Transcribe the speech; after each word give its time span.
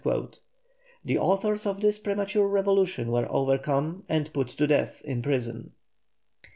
The 1.05 1.19
authors 1.19 1.67
of 1.67 1.81
this 1.81 1.99
premature 1.99 2.47
revolution 2.47 3.11
were 3.11 3.27
overcome 3.31 4.03
and 4.09 4.33
put 4.33 4.47
to 4.47 4.65
death 4.65 5.03
in 5.05 5.21
prison. 5.21 5.73